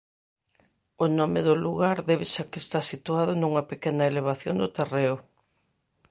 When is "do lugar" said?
1.47-1.97